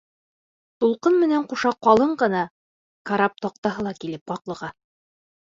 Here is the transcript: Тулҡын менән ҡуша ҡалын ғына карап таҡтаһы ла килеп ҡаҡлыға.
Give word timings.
Тулҡын 0.83 1.19
менән 1.23 1.45
ҡуша 1.51 1.73
ҡалын 1.87 2.15
ғына 2.23 2.41
карап 3.11 3.37
таҡтаһы 3.47 3.87
ла 3.91 3.95
килеп 4.01 4.35
ҡаҡлыға. 4.35 4.73